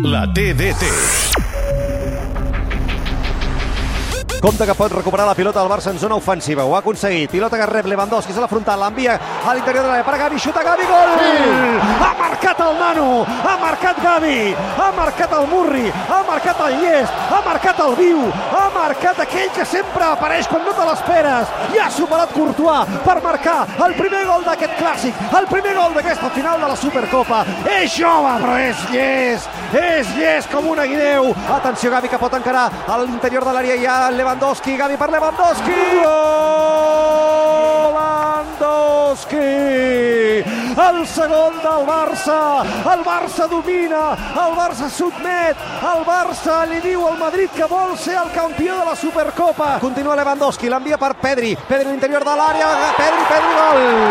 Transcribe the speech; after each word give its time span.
La 0.00 0.26
TDT. 0.26 1.91
Compte 4.42 4.66
que 4.66 4.74
pot 4.74 4.90
recuperar 4.90 5.22
la 5.22 5.36
pilota 5.38 5.60
del 5.60 5.70
Barça 5.70 5.92
en 5.92 5.98
zona 6.00 6.16
ofensiva. 6.16 6.64
Ho 6.64 6.74
ha 6.74 6.80
aconseguit. 6.80 7.30
Pilota 7.30 7.56
que 7.56 7.66
rep 7.66 7.86
Lewandowski, 7.86 8.32
s'ha 8.34 8.48
frontal, 8.50 8.80
l'envia 8.82 9.14
a 9.46 9.52
l'interior 9.54 9.84
de 9.84 9.90
l'àrea 9.92 10.02
per 10.02 10.16
Gavi, 10.18 10.40
xuta 10.42 10.64
Gavi, 10.66 10.82
gol! 10.82 11.12
Sí. 11.22 11.92
Ha 12.02 12.08
marcat 12.18 12.62
el 12.64 12.74
nano, 12.80 13.04
ha 13.22 13.52
marcat 13.60 14.00
Gavi, 14.02 14.50
ha 14.82 14.88
marcat 14.96 15.36
el 15.38 15.46
Murri, 15.46 15.92
ha 16.10 16.18
marcat 16.26 16.58
el 16.66 16.74
Llest, 16.80 17.20
ha 17.30 17.38
marcat 17.46 17.82
el 17.86 17.94
Viu, 18.00 18.24
ha 18.50 18.64
marcat 18.74 19.20
aquell 19.22 19.52
que 19.54 19.64
sempre 19.64 20.08
apareix 20.08 20.50
quan 20.50 20.66
no 20.66 20.74
te 20.74 20.88
l'esperes. 20.90 21.54
I 21.76 21.78
ha 21.78 21.86
superat 21.94 22.34
Courtois 22.34 22.98
per 23.06 23.16
marcar 23.22 23.60
el 23.86 23.94
primer 23.94 24.24
gol 24.26 24.42
d'aquest 24.42 24.74
clàssic, 24.80 25.22
el 25.38 25.46
primer 25.54 25.76
gol 25.78 25.94
d'aquesta 25.94 26.32
final 26.34 26.58
de 26.58 26.72
la 26.72 26.80
Supercopa. 26.82 27.44
És 27.78 27.94
jove, 27.94 28.34
però 28.42 28.58
és 28.58 28.82
llest, 28.90 29.62
és 29.70 30.12
llest 30.18 30.50
com 30.50 30.66
una 30.74 30.90
guineu. 30.90 31.30
Atenció, 31.60 31.94
Gavi, 31.94 32.10
que 32.10 32.18
pot 32.18 32.34
encarar 32.42 32.66
a 32.90 32.98
l'interior 33.06 33.46
de 33.46 33.54
l'àrea. 33.54 33.78
Ja 33.82 33.96
Lewandowski, 34.10 34.31
Gavi 34.38 34.96
per 34.96 35.10
Lewandowski! 35.10 35.70
Lewandowski! 37.92 39.36
El 40.72 41.06
segon 41.06 41.58
del 41.60 41.84
Barça! 41.84 42.64
El 42.94 43.04
Barça 43.04 43.46
domina! 43.46 44.16
El 44.32 44.56
Barça 44.56 44.88
sotmet! 44.88 45.56
El 45.82 46.04
Barça 46.08 46.64
li 46.70 46.80
diu 46.80 47.06
al 47.06 47.18
Madrid 47.18 47.50
que 47.54 47.68
vol 47.68 47.96
ser 47.98 48.16
el 48.16 48.32
campió 48.32 48.78
de 48.78 48.84
la 48.88 48.96
Supercopa! 48.96 49.78
Continua 49.80 50.16
Lewandowski, 50.16 50.68
l'envia 50.72 50.96
per 50.96 51.14
Pedri. 51.20 51.56
Pedri 51.68 51.88
a 51.88 51.92
l'interior 51.92 52.24
de 52.24 52.36
l'àrea. 52.40 52.68
Pedri, 52.96 53.24
Pedri, 53.28 53.52
gol! 53.60 54.01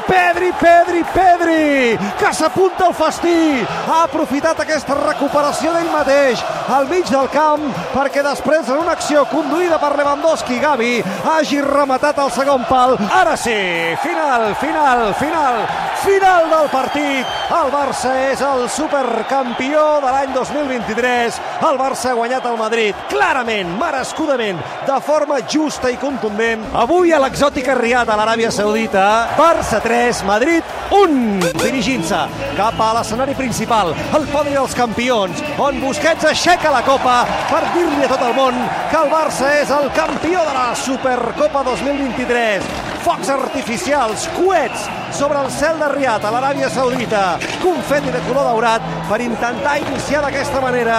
Pedri, 0.00 0.52
Pedri, 0.52 0.52
Pedri, 0.60 1.04
Pedri! 1.14 1.98
Que 2.18 2.32
s'apunta 2.34 2.86
al 2.86 2.94
fastí! 2.94 3.64
Ha 3.88 4.02
aprofitat 4.04 4.60
aquesta 4.60 4.96
recuperació 4.98 5.72
d'ell 5.72 5.90
mateix 5.92 6.42
al 6.72 6.88
mig 6.90 7.08
del 7.08 7.28
camp 7.32 7.64
perquè 7.94 8.24
després 8.26 8.68
en 8.68 8.82
una 8.82 8.96
acció 8.96 9.24
conduïda 9.30 9.78
per 9.80 9.94
Lewandowski 9.96 10.58
Gavi 10.60 11.00
hagi 11.32 11.60
rematat 11.64 12.18
el 12.18 12.32
segon 12.34 12.66
pal. 12.68 12.96
Ara 13.10 13.36
sí, 13.40 13.56
final, 14.02 14.52
final, 14.60 15.12
final, 15.20 15.62
final 16.04 16.48
del 16.50 16.68
partit. 16.72 17.26
El 17.56 17.70
Barça 17.72 18.12
és 18.30 18.40
el 18.44 18.66
supercampió 18.72 19.82
de 20.04 20.12
l'any 20.12 20.32
2023. 20.34 21.40
El 21.68 21.78
Barça 21.80 22.10
ha 22.10 22.16
guanyat 22.18 22.46
el 22.48 22.58
Madrid 22.60 23.04
clarament, 23.10 23.70
merescudament, 23.80 24.60
de 24.86 24.98
forma 25.06 25.40
justa 25.52 25.90
i 25.92 25.98
contundent. 26.00 26.64
Avui 26.76 27.12
a 27.12 27.20
l'exòtica 27.22 27.76
Riad 27.78 28.10
a 28.10 28.16
l'Aràbia 28.18 28.50
Saudita, 28.54 29.06
Barça 29.38 29.80
3, 29.84 30.24
Madrid 30.28 30.64
1, 30.94 31.52
dirigint-se 31.62 32.22
cap 32.56 32.80
a 32.80 32.92
l'escenari 32.96 33.36
principal, 33.38 33.94
el 34.16 34.26
podi 34.32 34.54
dels 34.56 34.74
campions, 34.78 35.42
on 35.62 35.80
Busquets 35.82 36.28
aixeca 36.30 36.72
la 36.74 36.82
copa 36.86 37.20
per 37.50 37.62
dir-li 37.74 38.04
a 38.06 38.10
tot 38.10 38.26
el 38.26 38.34
món 38.38 38.58
que 38.90 39.00
el 39.00 39.12
Barça 39.12 39.52
és 39.60 39.72
el 39.74 39.90
campió 39.96 40.44
de 40.46 40.58
la 40.58 40.68
Supercopa 40.86 41.64
2023. 41.70 42.85
Focs 43.06 43.28
artificials, 43.30 44.24
coets 44.34 44.88
sobre 45.14 45.38
el 45.38 45.46
cel 45.54 45.76
de 45.78 45.86
Riad 45.92 46.24
a 46.26 46.32
l'Aràbia 46.34 46.66
Saudita, 46.74 47.36
confeti 47.62 48.10
de 48.10 48.18
color 48.26 48.48
daurat 48.48 48.82
per 49.06 49.20
intentar 49.22 49.76
iniciar 49.78 50.24
d'aquesta 50.24 50.58
manera 50.64 50.96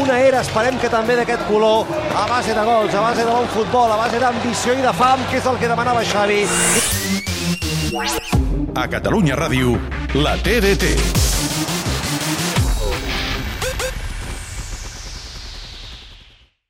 una 0.00 0.18
era, 0.18 0.42
esperem 0.42 0.80
que 0.82 0.90
també 0.90 1.14
d'aquest 1.20 1.46
color, 1.46 1.86
a 2.10 2.26
base 2.26 2.58
de 2.58 2.66
gols, 2.66 2.98
a 2.98 3.06
base 3.06 3.22
de 3.22 3.30
bon 3.30 3.46
futbol, 3.54 3.86
a 3.86 4.00
base 4.02 4.18
d'ambició 4.18 4.74
i 4.74 4.82
de 4.82 4.98
fam, 4.98 5.22
que 5.30 5.38
és 5.38 5.46
el 5.46 5.62
que 5.62 5.70
demanava 5.70 6.02
Xavi. 6.10 6.42
A 8.74 8.90
Catalunya 8.90 9.38
Ràdio, 9.38 9.78
la 10.18 10.34
TDT. 10.34 11.83